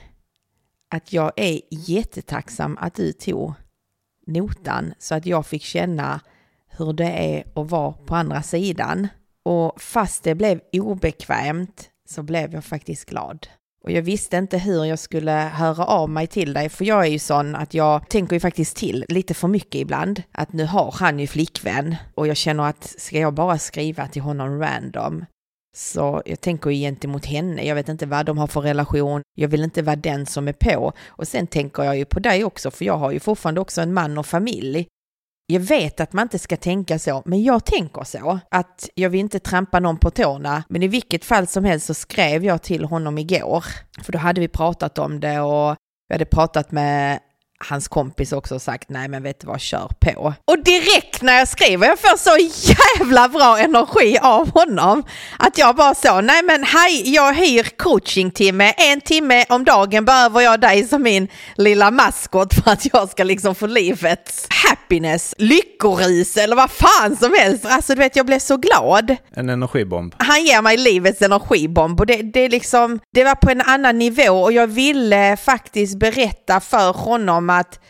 att 0.90 1.12
jag 1.12 1.32
är 1.36 1.60
jättetacksam 1.70 2.78
att 2.80 2.94
du 2.94 3.12
tog 3.12 3.52
notan 4.26 4.94
så 4.98 5.14
att 5.14 5.26
jag 5.26 5.46
fick 5.46 5.62
känna 5.62 6.20
hur 6.68 6.92
det 6.92 7.10
är 7.10 7.60
att 7.60 7.70
vara 7.70 7.92
på 7.92 8.14
andra 8.14 8.42
sidan. 8.42 9.08
Och 9.42 9.80
fast 9.80 10.24
det 10.24 10.34
blev 10.34 10.60
obekvämt 10.72 11.90
så 12.08 12.22
blev 12.22 12.54
jag 12.54 12.64
faktiskt 12.64 13.04
glad. 13.04 13.46
Och 13.84 13.90
jag 13.90 14.02
visste 14.02 14.36
inte 14.36 14.58
hur 14.58 14.84
jag 14.84 14.98
skulle 14.98 15.32
höra 15.32 15.84
av 15.84 16.10
mig 16.10 16.26
till 16.26 16.52
dig, 16.52 16.68
för 16.68 16.84
jag 16.84 17.06
är 17.06 17.10
ju 17.10 17.18
sån 17.18 17.54
att 17.54 17.74
jag 17.74 18.08
tänker 18.08 18.36
ju 18.36 18.40
faktiskt 18.40 18.76
till 18.76 19.04
lite 19.08 19.34
för 19.34 19.48
mycket 19.48 19.74
ibland. 19.74 20.22
Att 20.32 20.52
nu 20.52 20.64
har 20.64 20.94
han 20.98 21.18
ju 21.18 21.26
flickvän 21.26 21.96
och 22.14 22.26
jag 22.26 22.36
känner 22.36 22.68
att 22.68 22.94
ska 22.98 23.18
jag 23.18 23.34
bara 23.34 23.58
skriva 23.58 24.08
till 24.08 24.22
honom 24.22 24.60
random 24.60 25.24
så 25.76 26.22
jag 26.26 26.40
tänker 26.40 26.70
ju 26.70 26.76
gentemot 26.76 27.26
henne, 27.26 27.62
jag 27.62 27.74
vet 27.74 27.88
inte 27.88 28.06
vad 28.06 28.26
de 28.26 28.38
har 28.38 28.46
för 28.46 28.60
relation, 28.60 29.22
jag 29.36 29.48
vill 29.48 29.64
inte 29.64 29.82
vara 29.82 29.96
den 29.96 30.26
som 30.26 30.48
är 30.48 30.52
på. 30.52 30.92
Och 31.06 31.28
sen 31.28 31.46
tänker 31.46 31.82
jag 31.82 31.96
ju 31.96 32.04
på 32.04 32.20
dig 32.20 32.44
också, 32.44 32.70
för 32.70 32.84
jag 32.84 32.96
har 32.96 33.12
ju 33.12 33.20
fortfarande 33.20 33.60
också 33.60 33.80
en 33.80 33.94
man 33.94 34.18
och 34.18 34.26
familj. 34.26 34.86
Jag 35.46 35.60
vet 35.60 36.00
att 36.00 36.12
man 36.12 36.22
inte 36.22 36.38
ska 36.38 36.56
tänka 36.56 36.98
så, 36.98 37.22
men 37.24 37.42
jag 37.42 37.64
tänker 37.64 38.04
så. 38.04 38.38
Att 38.50 38.88
jag 38.94 39.10
vill 39.10 39.20
inte 39.20 39.38
trampa 39.38 39.80
någon 39.80 39.98
på 39.98 40.10
tårna. 40.10 40.64
Men 40.68 40.82
i 40.82 40.88
vilket 40.88 41.24
fall 41.24 41.46
som 41.46 41.64
helst 41.64 41.86
så 41.86 41.94
skrev 41.94 42.44
jag 42.44 42.62
till 42.62 42.84
honom 42.84 43.18
igår. 43.18 43.64
För 44.02 44.12
då 44.12 44.18
hade 44.18 44.40
vi 44.40 44.48
pratat 44.48 44.98
om 44.98 45.20
det 45.20 45.40
och 45.40 45.76
vi 46.08 46.14
hade 46.14 46.24
pratat 46.24 46.72
med 46.72 47.20
hans 47.68 47.88
kompis 47.88 48.32
också 48.32 48.58
sagt 48.58 48.88
nej 48.88 49.08
men 49.08 49.22
vet 49.22 49.40
du 49.40 49.46
vad, 49.46 49.60
kör 49.60 49.90
på. 49.98 50.34
Och 50.44 50.64
direkt 50.64 51.22
när 51.22 51.38
jag 51.38 51.48
skriver, 51.48 51.86
jag 51.86 51.98
får 51.98 52.16
så 52.16 52.36
jävla 52.72 53.28
bra 53.28 53.58
energi 53.58 54.18
av 54.22 54.50
honom. 54.50 55.02
Att 55.38 55.58
jag 55.58 55.76
bara 55.76 55.94
så, 55.94 56.20
nej 56.20 56.42
men 56.42 56.64
hej, 56.64 57.14
jag 57.14 57.34
hyr 57.34 57.62
coachingtimme, 57.76 58.72
en 58.76 59.00
timme 59.00 59.44
om 59.48 59.64
dagen 59.64 60.04
behöver 60.04 60.40
jag 60.40 60.60
dig 60.60 60.84
som 60.88 61.02
min 61.02 61.28
lilla 61.56 61.90
maskot 61.90 62.54
för 62.54 62.70
att 62.70 62.86
jag 62.92 63.08
ska 63.08 63.24
liksom 63.24 63.54
få 63.54 63.66
livets 63.66 64.46
happiness, 64.50 65.34
lyckorus 65.38 66.36
eller 66.36 66.56
vad 66.56 66.70
fan 66.70 67.16
som 67.16 67.34
helst. 67.38 67.66
Alltså 67.66 67.94
du 67.94 67.98
vet, 67.98 68.16
jag 68.16 68.26
blev 68.26 68.38
så 68.38 68.56
glad. 68.56 69.16
En 69.34 69.48
energibomb. 69.48 70.14
Han 70.18 70.44
ger 70.44 70.62
mig 70.62 70.76
livets 70.76 71.22
energibomb 71.22 72.00
och 72.00 72.06
det, 72.06 72.22
det, 72.22 72.48
liksom, 72.48 73.00
det 73.14 73.24
var 73.24 73.34
på 73.34 73.50
en 73.50 73.60
annan 73.60 73.98
nivå 73.98 74.32
och 74.32 74.52
jag 74.52 74.66
ville 74.66 75.36
faktiskt 75.36 75.98
berätta 75.98 76.60
för 76.60 76.92
honom 76.92 77.50
att 77.58 77.80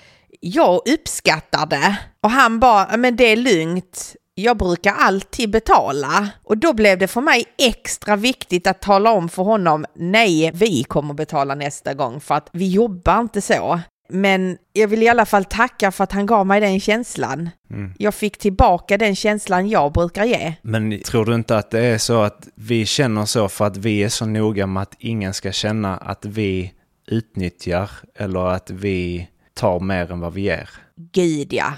jag 0.40 0.80
uppskattar 0.88 1.66
det. 1.66 1.96
Och 2.20 2.30
han 2.30 2.60
bara, 2.60 2.96
men 2.96 3.16
det 3.16 3.24
är 3.24 3.36
lugnt. 3.36 4.16
Jag 4.34 4.56
brukar 4.56 4.92
alltid 4.92 5.50
betala. 5.50 6.28
Och 6.42 6.58
då 6.58 6.72
blev 6.72 6.98
det 6.98 7.08
för 7.08 7.20
mig 7.20 7.44
extra 7.58 8.16
viktigt 8.16 8.66
att 8.66 8.82
tala 8.82 9.12
om 9.12 9.28
för 9.28 9.42
honom, 9.42 9.84
nej, 9.94 10.50
vi 10.54 10.84
kommer 10.84 11.14
betala 11.14 11.54
nästa 11.54 11.94
gång 11.94 12.20
för 12.20 12.34
att 12.34 12.48
vi 12.52 12.68
jobbar 12.68 13.20
inte 13.20 13.40
så. 13.40 13.80
Men 14.08 14.58
jag 14.72 14.88
vill 14.88 15.02
i 15.02 15.08
alla 15.08 15.26
fall 15.26 15.44
tacka 15.44 15.92
för 15.92 16.04
att 16.04 16.12
han 16.12 16.26
gav 16.26 16.46
mig 16.46 16.60
den 16.60 16.80
känslan. 16.80 17.50
Mm. 17.70 17.92
Jag 17.98 18.14
fick 18.14 18.38
tillbaka 18.38 18.98
den 18.98 19.16
känslan 19.16 19.68
jag 19.68 19.92
brukar 19.92 20.24
ge. 20.24 20.54
Men 20.62 21.00
tror 21.02 21.24
du 21.24 21.34
inte 21.34 21.58
att 21.58 21.70
det 21.70 21.80
är 21.80 21.98
så 21.98 22.22
att 22.22 22.48
vi 22.54 22.86
känner 22.86 23.24
så 23.24 23.48
för 23.48 23.64
att 23.66 23.76
vi 23.76 24.02
är 24.02 24.08
så 24.08 24.26
noga 24.26 24.66
med 24.66 24.82
att 24.82 24.94
ingen 24.98 25.34
ska 25.34 25.52
känna 25.52 25.96
att 25.96 26.24
vi 26.24 26.72
utnyttjar 27.06 27.90
eller 28.14 28.46
att 28.46 28.70
vi 28.70 29.28
tar 29.54 29.80
mer 29.80 30.12
än 30.12 30.20
vad 30.20 30.32
vi 30.32 30.40
ger? 30.40 30.70
Gud 30.96 31.52
ja. 31.52 31.72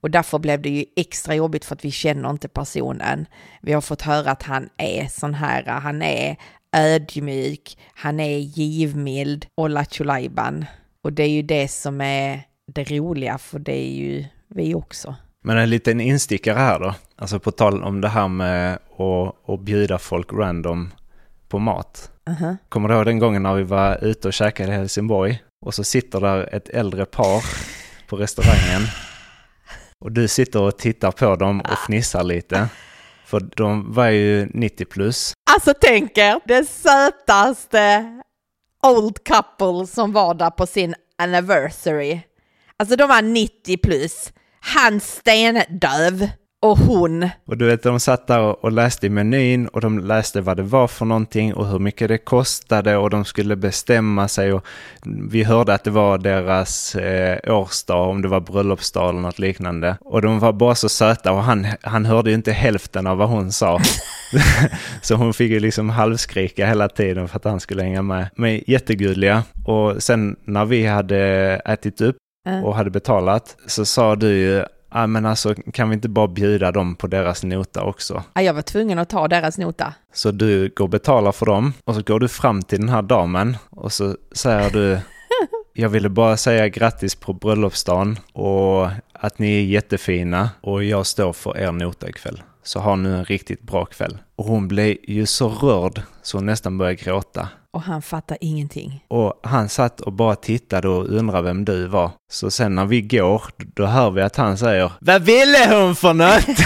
Och 0.00 0.10
därför 0.10 0.38
blev 0.38 0.62
det 0.62 0.70
ju 0.70 0.84
extra 0.96 1.34
jobbigt 1.34 1.64
för 1.64 1.74
att 1.74 1.84
vi 1.84 1.90
känner 1.90 2.30
inte 2.30 2.48
personen. 2.48 3.26
Vi 3.62 3.72
har 3.72 3.80
fått 3.80 4.02
höra 4.02 4.30
att 4.30 4.42
han 4.42 4.68
är 4.76 5.06
sån 5.06 5.34
här, 5.34 5.64
han 5.64 6.02
är 6.02 6.36
ödmjuk, 6.76 7.78
han 7.94 8.20
är 8.20 8.38
givmild 8.38 9.46
och 9.54 9.70
lattjolajban. 9.70 10.64
Och 11.02 11.12
det 11.12 11.22
är 11.22 11.28
ju 11.28 11.42
det 11.42 11.68
som 11.68 12.00
är 12.00 12.42
det 12.74 12.90
roliga, 12.90 13.38
för 13.38 13.58
det 13.58 13.76
är 13.76 13.92
ju 13.92 14.24
vi 14.48 14.74
också. 14.74 15.14
Men 15.44 15.58
en 15.58 15.70
liten 15.70 16.00
instickare 16.00 16.58
här 16.58 16.80
då, 16.80 16.94
alltså 17.16 17.40
på 17.40 17.50
tal 17.50 17.82
om 17.82 18.00
det 18.00 18.08
här 18.08 18.28
med 18.28 18.74
att, 18.74 19.48
att 19.50 19.60
bjuda 19.60 19.98
folk 19.98 20.32
random 20.32 20.90
på 21.48 21.58
mat. 21.58 22.10
Uh 22.28 22.34
-huh. 22.34 22.56
Kommer 22.68 22.88
du 22.88 22.94
ihåg 22.94 23.06
den 23.06 23.18
gången 23.18 23.42
när 23.42 23.54
vi 23.54 23.62
var 23.62 24.04
ute 24.04 24.28
och 24.28 24.34
käkade 24.34 24.72
i 24.72 24.76
Helsingborg? 24.76 25.42
Och 25.66 25.74
så 25.74 25.84
sitter 25.84 26.20
där 26.20 26.54
ett 26.54 26.68
äldre 26.68 27.06
par 27.06 27.44
på 28.06 28.16
restaurangen. 28.16 28.82
Och 29.98 30.12
du 30.12 30.28
sitter 30.28 30.62
och 30.62 30.78
tittar 30.78 31.10
på 31.10 31.36
dem 31.36 31.60
och 31.60 31.78
fnissar 31.78 32.22
lite. 32.22 32.68
För 33.26 33.40
de 33.40 33.92
var 33.92 34.08
ju 34.08 34.46
90 34.54 34.84
plus. 34.84 35.32
Alltså 35.50 35.74
tänk 35.80 36.18
er, 36.18 36.40
det 36.44 36.64
sötaste 36.68 38.04
old 38.82 39.24
couple 39.24 39.86
som 39.86 40.12
var 40.12 40.34
där 40.34 40.50
på 40.50 40.66
sin 40.66 40.94
anniversary. 41.18 42.20
Alltså 42.76 42.96
de 42.96 43.08
var 43.08 43.22
90 43.22 43.76
plus. 43.76 44.32
Han 44.60 45.00
stendöv 45.00 46.28
och 46.62 46.78
hon. 46.78 47.28
Och 47.46 47.56
du 47.56 47.66
vet, 47.66 47.82
de 47.82 48.00
satt 48.00 48.26
där 48.26 48.64
och 48.64 48.72
läste 48.72 49.06
i 49.06 49.10
menyn 49.10 49.68
och 49.68 49.80
de 49.80 49.98
läste 49.98 50.40
vad 50.40 50.56
det 50.56 50.62
var 50.62 50.88
för 50.88 51.04
någonting 51.04 51.54
och 51.54 51.66
hur 51.66 51.78
mycket 51.78 52.08
det 52.08 52.18
kostade 52.18 52.96
och 52.96 53.10
de 53.10 53.24
skulle 53.24 53.56
bestämma 53.56 54.28
sig. 54.28 54.52
Och 54.52 54.66
vi 55.30 55.44
hörde 55.44 55.74
att 55.74 55.84
det 55.84 55.90
var 55.90 56.18
deras 56.18 56.94
eh, 56.94 57.54
årsdag, 57.54 58.08
om 58.08 58.22
det 58.22 58.28
var 58.28 58.40
bröllopsdag 58.40 59.08
eller 59.08 59.20
något 59.20 59.38
liknande. 59.38 59.96
Och 60.00 60.22
de 60.22 60.38
var 60.38 60.52
bara 60.52 60.74
så 60.74 60.88
söta 60.88 61.32
och 61.32 61.42
han, 61.42 61.66
han 61.82 62.06
hörde 62.06 62.30
ju 62.30 62.36
inte 62.36 62.52
hälften 62.52 63.06
av 63.06 63.16
vad 63.16 63.28
hon 63.28 63.52
sa. 63.52 63.80
så 65.02 65.14
hon 65.14 65.34
fick 65.34 65.50
ju 65.50 65.60
liksom 65.60 65.90
halvskrika 65.90 66.66
hela 66.66 66.88
tiden 66.88 67.28
för 67.28 67.36
att 67.36 67.44
han 67.44 67.60
skulle 67.60 67.82
hänga 67.82 68.02
med. 68.02 68.28
Men 68.36 68.62
jättegulliga. 68.66 69.42
Och 69.66 70.02
sen 70.02 70.36
när 70.44 70.64
vi 70.64 70.86
hade 70.86 71.18
ätit 71.64 72.00
upp 72.00 72.16
och 72.64 72.74
hade 72.74 72.90
betalat 72.90 73.56
så 73.66 73.84
sa 73.84 74.16
du 74.16 74.28
ju 74.28 74.64
Ja, 74.92 75.06
men 75.06 75.26
alltså 75.26 75.54
kan 75.54 75.88
vi 75.88 75.94
inte 75.94 76.08
bara 76.08 76.28
bjuda 76.28 76.72
dem 76.72 76.94
på 76.94 77.06
deras 77.06 77.44
nota 77.44 77.82
också? 77.82 78.22
Ja, 78.34 78.42
jag 78.42 78.54
var 78.54 78.62
tvungen 78.62 78.98
att 78.98 79.08
ta 79.08 79.28
deras 79.28 79.58
nota. 79.58 79.94
Så 80.12 80.30
du 80.30 80.72
går 80.76 80.84
och 80.84 80.90
betalar 80.90 81.32
för 81.32 81.46
dem 81.46 81.72
och 81.84 81.94
så 81.94 82.02
går 82.02 82.20
du 82.20 82.28
fram 82.28 82.62
till 82.62 82.80
den 82.80 82.88
här 82.88 83.02
damen 83.02 83.56
och 83.70 83.92
så 83.92 84.16
säger 84.32 84.70
du 84.70 84.98
Jag 85.74 85.88
ville 85.88 86.08
bara 86.08 86.36
säga 86.36 86.68
grattis 86.68 87.14
på 87.14 87.32
bröllopsdagen 87.32 88.18
och 88.32 88.88
att 89.12 89.38
ni 89.38 89.58
är 89.58 89.62
jättefina 89.62 90.50
och 90.60 90.84
jag 90.84 91.06
står 91.06 91.32
för 91.32 91.58
er 91.58 91.72
nota 91.72 92.08
ikväll. 92.08 92.42
Så 92.70 92.80
ha 92.80 92.96
nu 92.96 93.16
en 93.16 93.24
riktigt 93.24 93.62
bra 93.62 93.84
kväll. 93.84 94.18
Och 94.36 94.44
hon 94.44 94.68
blev 94.68 94.96
ju 95.02 95.26
så 95.26 95.48
rörd 95.48 96.02
så 96.22 96.36
hon 96.36 96.46
nästan 96.46 96.78
började 96.78 96.96
gråta. 96.96 97.48
Och 97.70 97.82
han 97.82 98.02
fattar 98.02 98.38
ingenting. 98.40 99.04
Och 99.08 99.40
han 99.42 99.68
satt 99.68 100.00
och 100.00 100.12
bara 100.12 100.36
tittade 100.36 100.88
och 100.88 101.08
undrade 101.08 101.42
vem 101.42 101.64
du 101.64 101.86
var. 101.86 102.10
Så 102.32 102.50
sen 102.50 102.74
när 102.74 102.86
vi 102.86 103.00
går, 103.00 103.42
då 103.74 103.86
hör 103.86 104.10
vi 104.10 104.22
att 104.22 104.36
han 104.36 104.58
säger 104.58 104.92
Vad 105.00 105.22
ville 105.22 105.74
hon 105.74 105.96
för 105.96 106.14
något? 106.14 106.58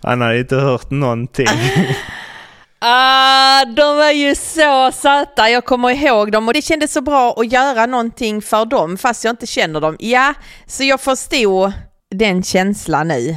han 0.02 0.20
har 0.20 0.34
inte 0.34 0.56
hört 0.56 0.90
någonting. 0.90 1.46
Ah, 2.84 3.64
de 3.64 3.96
var 3.96 4.10
ju 4.10 4.34
så 4.34 4.90
söta, 4.92 5.50
jag 5.50 5.64
kommer 5.64 5.90
ihåg 5.90 6.32
dem 6.32 6.48
och 6.48 6.54
det 6.54 6.62
kändes 6.62 6.92
så 6.92 7.00
bra 7.00 7.34
att 7.36 7.52
göra 7.52 7.86
någonting 7.86 8.42
för 8.42 8.64
dem 8.64 8.98
fast 8.98 9.24
jag 9.24 9.32
inte 9.32 9.46
känner 9.46 9.80
dem. 9.80 9.96
Ja, 9.98 10.34
så 10.66 10.84
jag 10.84 11.00
förstod 11.00 11.72
den 12.10 12.42
känslan 12.42 13.08
nu. 13.08 13.36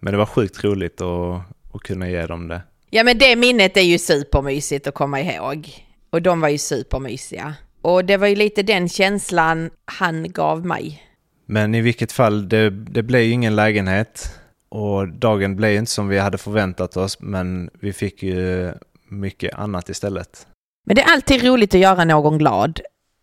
Men 0.00 0.12
det 0.12 0.18
var 0.18 0.26
sjukt 0.26 0.64
roligt 0.64 1.00
att, 1.00 1.40
att 1.74 1.82
kunna 1.82 2.08
ge 2.08 2.26
dem 2.26 2.48
det. 2.48 2.62
Ja 2.90 3.04
men 3.04 3.18
det 3.18 3.36
minnet 3.36 3.76
är 3.76 3.80
ju 3.80 3.98
supermysigt 3.98 4.86
att 4.86 4.94
komma 4.94 5.20
ihåg. 5.20 5.68
Och 6.10 6.22
de 6.22 6.40
var 6.40 6.48
ju 6.48 6.58
supermysiga. 6.58 7.54
Och 7.82 8.04
det 8.04 8.16
var 8.16 8.26
ju 8.26 8.36
lite 8.36 8.62
den 8.62 8.88
känslan 8.88 9.70
han 9.84 10.32
gav 10.32 10.66
mig. 10.66 11.02
Men 11.46 11.74
i 11.74 11.80
vilket 11.80 12.12
fall, 12.12 12.48
det, 12.48 12.70
det 12.70 13.02
blev 13.02 13.22
ju 13.22 13.30
ingen 13.30 13.56
lägenhet. 13.56 14.41
Och 14.74 15.08
dagen 15.08 15.56
blev 15.56 15.74
inte 15.74 15.90
som 15.90 16.08
vi 16.08 16.18
hade 16.18 16.38
förväntat 16.38 16.96
oss, 16.96 17.20
men 17.20 17.70
vi 17.80 17.92
fick 17.92 18.22
ju 18.22 18.72
mycket 19.08 19.54
annat 19.54 19.88
istället. 19.88 20.46
Men 20.86 20.96
det 20.96 21.02
är 21.02 21.12
alltid 21.12 21.44
roligt 21.44 21.74
att 21.74 21.80
göra 21.80 22.04
någon 22.04 22.38
glad. 22.38 22.80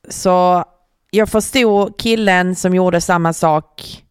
Så 0.10 0.63
jag 1.12 1.29
förstod 1.29 2.00
killen 2.00 2.56
som 2.56 2.75
gjorde 2.75 3.01
samma 3.01 3.34
sak 3.34 4.03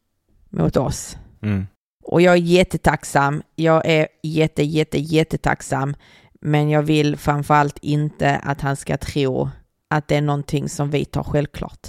mot 0.51 0.77
oss. 0.77 1.17
Mm. 1.43 1.67
Och 2.05 2.21
jag 2.23 2.35
är 2.35 2.39
jättetacksam. 2.39 3.43
Jag 3.55 3.87
är 3.87 4.09
jätte, 4.23 4.63
jätte, 4.63 4.99
jättetacksam. 4.99 5.95
Men 6.41 6.71
jag 6.71 6.83
vill 6.83 7.17
framförallt 7.17 7.79
inte 7.79 8.37
att 8.37 8.61
han 8.61 8.77
ska 8.77 8.97
tro 8.97 9.51
att 9.91 10.09
det 10.09 10.17
är 10.17 10.23
någonting 10.23 10.69
som 10.69 10.91
vi 10.91 11.05
tar 11.05 11.23
självklart 11.23 11.89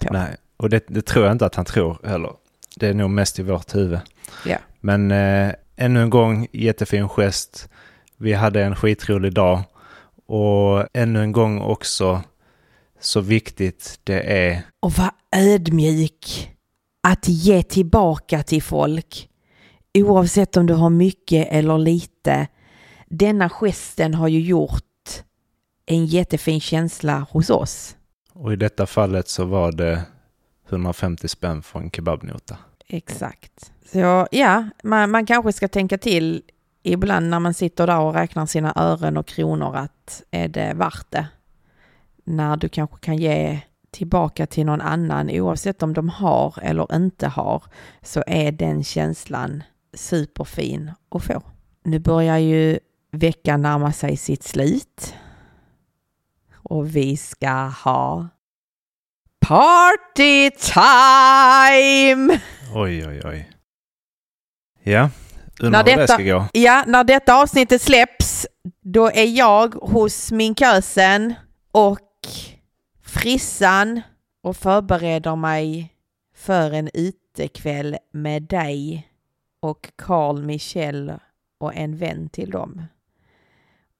på. 0.00 0.12
Nej, 0.12 0.36
och 0.56 0.70
det, 0.70 0.84
det 0.88 1.02
tror 1.02 1.24
jag 1.24 1.32
inte 1.32 1.46
att 1.46 1.54
han 1.54 1.64
tror 1.64 1.98
heller. 2.04 2.32
Det 2.76 2.88
är 2.88 2.94
nog 2.94 3.10
mest 3.10 3.38
i 3.38 3.42
vårt 3.42 3.74
huvud. 3.74 3.98
Ja. 4.46 4.58
Men 4.80 5.10
eh, 5.10 5.54
ännu 5.76 6.02
en 6.02 6.10
gång, 6.10 6.46
jättefin 6.52 7.08
gest. 7.08 7.68
Vi 8.16 8.32
hade 8.32 8.64
en 8.64 8.76
skitrolig 8.76 9.32
dag. 9.32 9.62
Och 10.26 10.86
ännu 10.92 11.22
en 11.22 11.32
gång 11.32 11.60
också, 11.60 12.22
så 13.00 13.20
viktigt 13.20 14.00
det 14.04 14.20
är... 14.20 14.62
Och 14.80 14.92
vara 14.92 15.14
ödmjuk. 15.36 16.50
Att 17.02 17.28
ge 17.28 17.62
tillbaka 17.62 18.42
till 18.42 18.62
folk. 18.62 19.28
Oavsett 19.98 20.56
om 20.56 20.66
du 20.66 20.74
har 20.74 20.90
mycket 20.90 21.48
eller 21.50 21.78
lite. 21.78 22.48
Denna 23.06 23.48
gesten 23.48 24.14
har 24.14 24.28
ju 24.28 24.40
gjort 24.40 24.84
en 25.86 26.06
jättefin 26.06 26.60
känsla 26.60 27.26
hos 27.30 27.50
oss. 27.50 27.96
Och 28.32 28.52
i 28.52 28.56
detta 28.56 28.86
fallet 28.86 29.28
så 29.28 29.44
var 29.44 29.72
det 29.72 30.02
150 30.68 31.28
spänn 31.28 31.62
för 31.62 31.78
en 31.78 31.90
kebabnota. 31.90 32.56
Exakt. 32.88 33.72
Så 33.92 34.26
ja, 34.30 34.64
man, 34.82 35.10
man 35.10 35.26
kanske 35.26 35.52
ska 35.52 35.68
tänka 35.68 35.98
till 35.98 36.42
ibland 36.82 37.30
när 37.30 37.40
man 37.40 37.54
sitter 37.54 37.86
där 37.86 38.00
och 38.00 38.14
räknar 38.14 38.46
sina 38.46 38.72
ören 38.76 39.16
och 39.16 39.26
kronor 39.26 39.76
att 39.76 40.22
är 40.30 40.48
det 40.48 40.72
värt 40.74 41.06
det? 41.10 41.26
När 42.24 42.56
du 42.56 42.68
kanske 42.68 42.96
kan 42.98 43.16
ge 43.16 43.60
tillbaka 43.90 44.46
till 44.46 44.66
någon 44.66 44.80
annan 44.80 45.30
oavsett 45.30 45.82
om 45.82 45.92
de 45.92 46.08
har 46.08 46.58
eller 46.62 46.94
inte 46.94 47.28
har 47.28 47.62
så 48.02 48.24
är 48.26 48.52
den 48.52 48.84
känslan 48.84 49.62
superfin 49.94 50.92
att 51.08 51.24
få. 51.24 51.42
Nu 51.84 51.98
börjar 51.98 52.38
ju 52.38 52.78
veckan 53.12 53.62
närma 53.62 53.92
sig 53.92 54.16
sitt 54.16 54.42
slut 54.42 55.14
och 56.54 56.96
vi 56.96 57.16
ska 57.16 57.72
ha 57.84 58.28
party 59.40 60.50
time! 60.50 62.40
Oj, 62.74 63.06
oj, 63.06 63.20
oj. 63.24 63.50
Ja, 64.82 65.10
undrar 65.60 65.84
hur 65.84 65.96
det 65.96 66.08
ska 66.08 66.22
gå. 66.22 66.44
Ja, 66.52 66.84
när 66.86 67.04
detta 67.04 67.42
avsnittet 67.42 67.82
släpps, 67.82 68.46
då 68.80 69.10
är 69.10 69.24
jag 69.24 69.74
hos 69.74 70.32
min 70.32 70.54
kösen 70.54 71.34
och 71.72 71.98
frissan 73.02 74.00
och 74.42 74.56
förbereder 74.56 75.36
mig 75.36 75.94
för 76.34 76.72
en 76.72 76.90
utekväll 76.94 77.96
med 78.12 78.42
dig 78.42 79.08
och 79.60 79.90
Carl 79.96 80.42
Michel 80.42 81.12
och 81.58 81.74
en 81.74 81.96
vän 81.96 82.28
till 82.28 82.50
dem. 82.50 82.82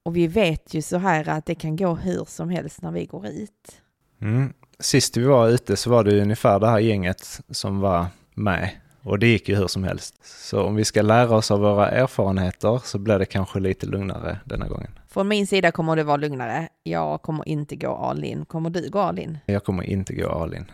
Och 0.02 0.16
vi 0.16 0.26
vet 0.26 0.74
ju 0.74 0.82
så 0.82 0.98
här 0.98 1.28
att 1.28 1.46
det 1.46 1.54
kan 1.54 1.76
gå 1.76 1.94
hur 1.94 2.24
som 2.24 2.50
helst 2.50 2.82
när 2.82 2.90
vi 2.90 3.06
går 3.06 3.26
ut. 3.26 3.80
Mm. 4.20 4.52
Sist 4.78 5.16
vi 5.16 5.24
var 5.24 5.48
ute 5.48 5.76
så 5.76 5.90
var 5.90 6.04
det 6.04 6.22
ungefär 6.22 6.60
det 6.60 6.68
här 6.68 6.78
gänget 6.78 7.40
som 7.50 7.80
var 7.80 8.06
med. 8.38 8.70
Och 9.02 9.18
det 9.18 9.26
gick 9.26 9.48
ju 9.48 9.56
hur 9.56 9.66
som 9.66 9.84
helst. 9.84 10.14
Så 10.22 10.62
om 10.62 10.74
vi 10.74 10.84
ska 10.84 11.02
lära 11.02 11.36
oss 11.36 11.50
av 11.50 11.60
våra 11.60 11.90
erfarenheter 11.90 12.80
så 12.84 12.98
blir 12.98 13.18
det 13.18 13.24
kanske 13.24 13.60
lite 13.60 13.86
lugnare 13.86 14.38
denna 14.44 14.68
gången. 14.68 14.90
Från 15.08 15.28
min 15.28 15.46
sida 15.46 15.70
kommer 15.70 15.96
det 15.96 16.04
vara 16.04 16.16
lugnare. 16.16 16.68
Jag 16.82 17.22
kommer 17.22 17.48
inte 17.48 17.76
gå 17.76 17.94
all 17.94 18.24
in. 18.24 18.44
Kommer 18.44 18.70
du 18.70 18.90
gå 18.90 18.98
all 18.98 19.18
in? 19.18 19.38
Jag 19.46 19.64
kommer 19.64 19.82
inte 19.82 20.14
gå 20.14 20.28
all 20.28 20.54
in. 20.54 20.70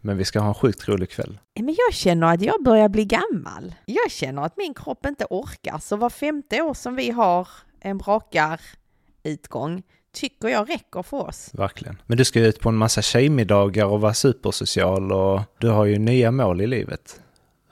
Men 0.00 0.16
vi 0.16 0.24
ska 0.24 0.40
ha 0.40 0.48
en 0.48 0.54
sjukt 0.54 0.88
rolig 0.88 1.10
kväll. 1.10 1.38
Men 1.54 1.76
jag 1.88 1.94
känner 1.94 2.34
att 2.34 2.42
jag 2.42 2.62
börjar 2.64 2.88
bli 2.88 3.04
gammal. 3.04 3.74
Jag 3.84 4.10
känner 4.10 4.42
att 4.42 4.56
min 4.56 4.74
kropp 4.74 5.06
inte 5.06 5.26
orkar. 5.30 5.78
Så 5.78 5.96
var 5.96 6.10
femte 6.10 6.62
år 6.62 6.74
som 6.74 6.96
vi 6.96 7.10
har 7.10 7.48
en 7.80 7.98
brakarutgång 7.98 9.82
tycker 10.14 10.48
jag 10.48 10.70
räcker 10.70 11.02
för 11.02 11.16
oss. 11.16 11.50
Verkligen. 11.52 12.02
Men 12.06 12.18
du 12.18 12.24
ska 12.24 12.38
ju 12.38 12.46
ut 12.46 12.60
på 12.60 12.68
en 12.68 12.74
massa 12.74 13.02
tjejmiddagar 13.02 13.86
och 13.86 14.00
vara 14.00 14.14
supersocial 14.14 15.12
och 15.12 15.40
du 15.58 15.68
har 15.68 15.84
ju 15.84 15.98
nya 15.98 16.30
mål 16.30 16.60
i 16.60 16.66
livet. 16.66 17.20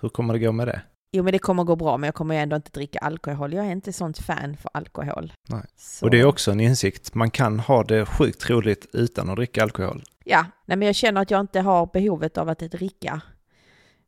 Hur 0.00 0.08
kommer 0.08 0.34
det 0.34 0.40
gå 0.40 0.52
med 0.52 0.68
det? 0.68 0.80
Jo, 1.12 1.22
men 1.22 1.32
det 1.32 1.38
kommer 1.38 1.64
gå 1.64 1.76
bra, 1.76 1.96
men 1.96 2.06
jag 2.06 2.14
kommer 2.14 2.34
ändå 2.34 2.56
inte 2.56 2.70
dricka 2.70 2.98
alkohol. 2.98 3.52
Jag 3.52 3.66
är 3.66 3.72
inte 3.72 3.92
sånt 3.92 4.18
fan 4.18 4.56
för 4.56 4.70
alkohol. 4.74 5.32
Nej. 5.48 5.62
Så... 5.76 6.06
Och 6.06 6.10
det 6.10 6.20
är 6.20 6.24
också 6.24 6.50
en 6.50 6.60
insikt. 6.60 7.14
Man 7.14 7.30
kan 7.30 7.60
ha 7.60 7.84
det 7.84 8.06
sjukt 8.06 8.50
roligt 8.50 8.86
utan 8.92 9.30
att 9.30 9.36
dricka 9.36 9.62
alkohol. 9.62 10.02
Ja, 10.24 10.46
nej, 10.66 10.78
men 10.78 10.86
jag 10.86 10.94
känner 10.94 11.20
att 11.22 11.30
jag 11.30 11.40
inte 11.40 11.60
har 11.60 11.90
behovet 11.92 12.38
av 12.38 12.48
att 12.48 12.58
dricka 12.58 13.20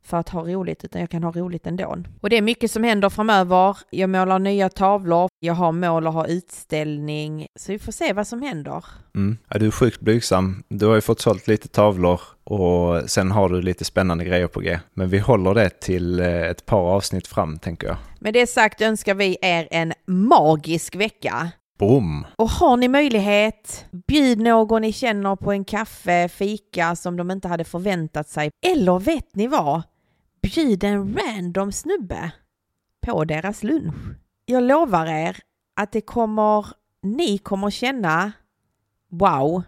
för 0.04 0.16
att 0.16 0.28
ha 0.28 0.42
roligt, 0.44 0.84
utan 0.84 1.00
jag 1.00 1.11
kan 1.11 1.25
ha 1.25 1.32
roligt 1.32 1.66
ändå. 1.66 1.96
Och 2.20 2.30
det 2.30 2.37
är 2.37 2.42
mycket 2.42 2.70
som 2.70 2.84
händer 2.84 3.08
framöver. 3.08 3.76
Jag 3.90 4.11
målar 4.11 4.38
nya 4.38 4.68
tavlor, 4.68 5.28
jag 5.40 5.54
har 5.54 5.73
mål 5.73 6.06
att 6.06 6.14
ha 6.14 6.26
utställning, 6.26 7.46
så 7.56 7.73
vi 7.73 7.78
får 7.78 7.92
se 7.92 8.12
vad 8.12 8.26
som 8.26 8.42
händer. 8.42 8.84
Mm. 9.14 9.38
Ja, 9.49 9.58
du 9.58 9.66
är 9.66 9.70
sjukt 9.70 10.00
blygsam. 10.00 10.62
Du 10.68 10.87
har 10.87 10.94
ju 10.94 11.00
fått 11.00 11.20
sålt 11.20 11.46
lite 11.46 11.68
tavlor 11.68 12.20
och 12.44 13.11
sen 13.11 13.30
har 13.30 13.49
du 13.49 13.62
lite 13.62 13.84
spännande 13.84 14.25
grejer 14.25 14.46
på 14.46 14.61
G. 14.61 14.78
Men 14.94 15.08
vi 15.08 15.18
håller 15.18 15.54
det 15.54 15.80
till 15.80 16.20
eh, 16.20 16.42
ett 16.42 16.66
par 16.66 16.80
avsnitt 16.80 17.26
fram, 17.26 17.58
tänker 17.58 17.87
jag. 17.87 17.96
Med 18.18 18.34
det 18.34 18.46
sagt 18.46 18.80
önskar 18.80 19.14
vi 19.14 19.37
er 19.42 19.68
en 19.70 19.92
magisk 20.06 20.94
vecka. 20.94 21.50
Boom! 21.78 22.26
Och 22.37 22.50
har 22.50 22.76
ni 22.76 22.88
möjlighet, 22.88 23.84
bjud 24.06 24.40
någon 24.40 24.82
ni 24.82 24.92
känner 24.92 25.37
på 25.37 25.52
en 25.52 25.64
kaffe, 25.64 26.28
fika 26.28 26.96
som 26.96 27.16
de 27.16 27.30
inte 27.30 27.49
hade 27.49 27.64
förväntat 27.64 28.28
sig. 28.28 28.50
Eller 28.66 28.99
vet 28.99 29.37
ni 29.37 29.46
vad? 29.46 29.82
Bjud 30.44 30.84
en 30.84 31.16
random 31.16 31.72
snubbe 31.72 32.32
på 33.06 33.24
deras 33.24 33.62
lunch. 33.62 33.94
Jag 34.46 34.62
lovar 34.62 35.06
er 35.06 35.36
att 35.76 35.92
det 35.92 36.00
kommer, 36.00 36.66
ni 37.02 37.38
kommer 37.38 37.70
känna 37.70 38.32
wow 39.10 39.62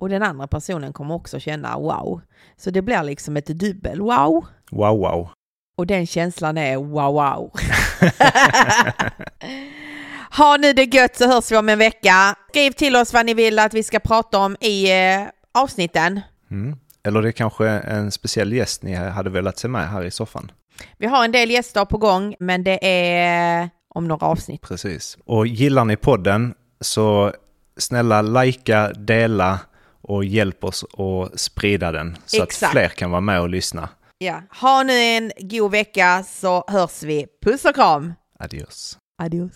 och 0.00 0.08
den 0.08 0.22
andra 0.22 0.46
personen 0.46 0.92
kommer 0.92 1.14
också 1.14 1.40
känna 1.40 1.78
wow. 1.78 2.20
Så 2.56 2.70
det 2.70 2.82
blir 2.82 3.02
liksom 3.02 3.36
ett 3.36 3.46
dubbel 3.46 4.00
wow. 4.00 4.46
Wow, 4.70 4.98
wow. 4.98 5.30
Och 5.76 5.86
den 5.86 6.06
känslan 6.06 6.58
är 6.58 6.76
wow, 6.76 7.12
wow. 7.14 7.50
ha 10.38 10.56
nu 10.56 10.72
det 10.72 10.94
gött 10.94 11.16
så 11.16 11.26
hörs 11.26 11.52
vi 11.52 11.56
om 11.56 11.68
en 11.68 11.78
vecka. 11.78 12.36
Skriv 12.48 12.70
till 12.70 12.96
oss 12.96 13.12
vad 13.12 13.26
ni 13.26 13.34
vill 13.34 13.58
att 13.58 13.74
vi 13.74 13.82
ska 13.82 13.98
prata 13.98 14.38
om 14.38 14.56
i 14.60 14.90
eh, 14.90 15.28
avsnitten. 15.52 16.20
Mm. 16.50 16.76
Eller 17.02 17.22
det 17.22 17.28
är 17.28 17.32
kanske 17.32 17.68
en 17.68 18.10
speciell 18.10 18.52
gäst 18.52 18.82
ni 18.82 18.94
hade 18.94 19.30
velat 19.30 19.58
se 19.58 19.68
med 19.68 19.88
här 19.88 20.04
i 20.04 20.10
soffan. 20.10 20.50
Vi 20.98 21.06
har 21.06 21.24
en 21.24 21.32
del 21.32 21.50
gäster 21.50 21.84
på 21.84 21.98
gång, 21.98 22.34
men 22.40 22.64
det 22.64 22.78
är 22.86 23.70
om 23.94 24.08
några 24.08 24.26
avsnitt. 24.26 24.62
Precis. 24.62 25.18
Och 25.24 25.46
gillar 25.46 25.84
ni 25.84 25.96
podden 25.96 26.54
så 26.80 27.32
snälla 27.76 28.22
likea, 28.22 28.92
dela 28.92 29.58
och 30.02 30.24
hjälp 30.24 30.64
oss 30.64 30.84
att 30.84 31.40
sprida 31.40 31.92
den 31.92 32.16
så 32.26 32.42
Exakt. 32.42 32.62
att 32.62 32.70
fler 32.70 32.88
kan 32.88 33.10
vara 33.10 33.20
med 33.20 33.40
och 33.40 33.48
lyssna. 33.48 33.88
Ja. 34.18 34.42
Ha 34.60 34.82
nu 34.82 34.92
en 34.92 35.32
god 35.38 35.70
vecka 35.70 36.24
så 36.28 36.64
hörs 36.68 37.02
vi. 37.02 37.26
Puss 37.44 37.64
och 37.64 37.74
kram! 37.74 38.14
Adios. 38.38 38.98
Adios. 39.22 39.52